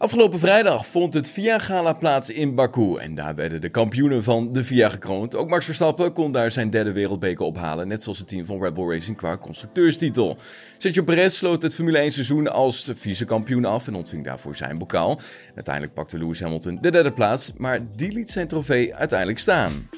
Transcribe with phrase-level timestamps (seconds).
[0.00, 4.64] Afgelopen vrijdag vond het VIA-gala plaats in Baku en daar werden de kampioenen van de
[4.64, 5.34] VIA gekroond.
[5.34, 8.74] Ook Max Verstappen kon daar zijn derde wereldbeker ophalen, net zoals het team van Red
[8.74, 10.36] Bull Racing qua constructeurstitel.
[10.78, 15.20] Sergio Perez sloot het Formule 1 seizoen als vice-kampioen af en ontving daarvoor zijn bokaal.
[15.54, 19.88] Uiteindelijk pakte Lewis Hamilton de derde plaats, maar die liet zijn trofee uiteindelijk staan.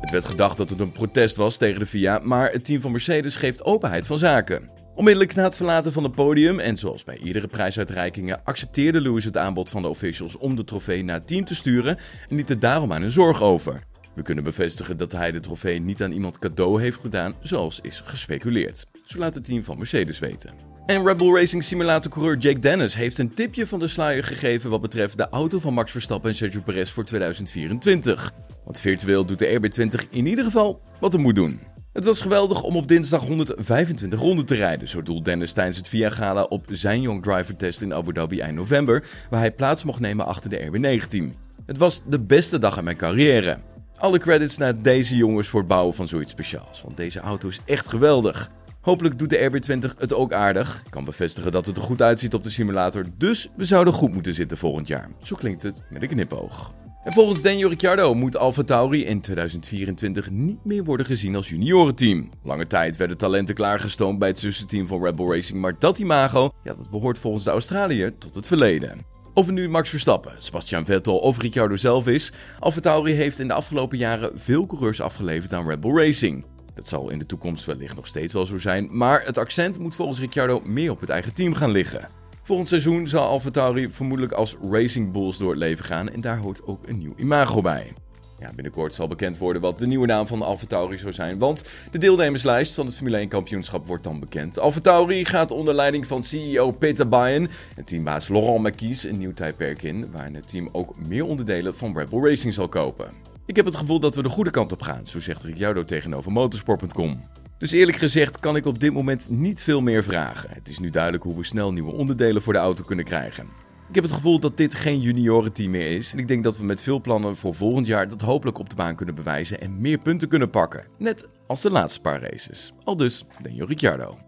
[0.00, 2.90] Het werd gedacht dat het een protest was tegen de FIA, maar het team van
[2.90, 4.79] Mercedes geeft openheid van zaken.
[4.94, 9.36] Onmiddellijk na het verlaten van het podium en zoals bij iedere prijsuitreikingen accepteerde Lewis het
[9.36, 12.60] aanbod van de officials om de trofee naar het team te sturen en liet er
[12.60, 13.82] daarom aan een zorg over.
[14.14, 18.02] We kunnen bevestigen dat hij de trofee niet aan iemand cadeau heeft gedaan, zoals is
[18.04, 18.86] gespeculeerd.
[19.04, 20.54] Zo laat het team van Mercedes weten.
[20.86, 24.70] En Red Bull Racing Simulator coureur Jake Dennis heeft een tipje van de sluier gegeven
[24.70, 28.32] wat betreft de auto van Max Verstappen en Sergio Perez voor 2024.
[28.64, 31.60] Want virtueel doet de RB20 in ieder geval wat hij moet doen.
[32.00, 35.88] Het was geweldig om op dinsdag 125 ronden te rijden, zo doelt Dennis tijdens het
[35.88, 39.84] VIA Gala op zijn Young Driver Test in Abu Dhabi eind november, waar hij plaats
[39.84, 41.36] mocht nemen achter de RB19.
[41.66, 43.58] Het was de beste dag in mijn carrière.
[43.96, 47.60] Alle credits naar deze jongens voor het bouwen van zoiets speciaals, want deze auto is
[47.64, 48.50] echt geweldig.
[48.80, 50.82] Hopelijk doet de RB20 het ook aardig.
[50.84, 54.12] Ik kan bevestigen dat het er goed uitziet op de simulator, dus we zouden goed
[54.12, 55.08] moeten zitten volgend jaar.
[55.22, 56.72] Zo klinkt het met een knipoog.
[57.04, 62.30] En volgens Daniel Ricciardo moet Alfa Tauri in 2024 niet meer worden gezien als juniorenteam.
[62.42, 66.50] Lange tijd werden talenten klaargestoomd bij het zussenteam van Red Bull Racing, maar dat imago,
[66.62, 69.04] ja, dat behoort volgens de Australiër tot het verleden.
[69.34, 73.48] Of het nu Max Verstappen, Sebastian Vettel of Ricciardo zelf is, Alfa Tauri heeft in
[73.48, 76.44] de afgelopen jaren veel coureurs afgeleverd aan Red Bull Racing.
[76.74, 79.96] Dat zal in de toekomst wellicht nog steeds wel zo zijn, maar het accent moet
[79.96, 82.19] volgens Ricciardo meer op het eigen team gaan liggen.
[82.42, 86.66] Volgend seizoen zal AlphaTauri vermoedelijk als Racing Bulls door het leven gaan en daar hoort
[86.66, 87.92] ook een nieuw imago bij.
[88.40, 91.64] Ja, binnenkort zal bekend worden wat de nieuwe naam van de AlphaTauri zou zijn, want
[91.90, 94.58] de deelnemerslijst van het Formule 1 kampioenschap wordt dan bekend.
[94.58, 99.82] AlphaTauri gaat onder leiding van CEO Peter Bayen en teambaas Laurent Marquis een nieuw tijdperk
[99.82, 103.10] in, waarin het team ook meer onderdelen van Red Bull Racing zal kopen.
[103.46, 106.32] Ik heb het gevoel dat we de goede kant op gaan, zo zegt Ricciardo tegenover
[106.32, 107.20] motorsport.com.
[107.60, 110.50] Dus eerlijk gezegd kan ik op dit moment niet veel meer vragen.
[110.52, 113.44] Het is nu duidelijk hoe we snel nieuwe onderdelen voor de auto kunnen krijgen.
[113.88, 116.12] Ik heb het gevoel dat dit geen juniorenteam meer is.
[116.12, 118.76] En ik denk dat we met veel plannen voor volgend jaar dat hopelijk op de
[118.76, 120.86] baan kunnen bewijzen en meer punten kunnen pakken.
[120.98, 122.72] Net als de laatste paar races.
[122.84, 124.18] Al dus, Daniel Ricciardo.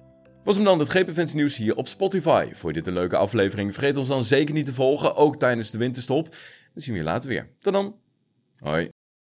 [0.44, 2.44] Was hem dan het GP nieuws hier op Spotify.
[2.52, 3.72] Vond je dit een leuke aflevering?
[3.74, 6.28] Vergeet ons dan zeker niet te volgen, ook tijdens de winterstop.
[6.74, 7.48] Dan zien we je later weer.
[7.60, 7.96] Tot dan.
[8.58, 8.91] Hoi.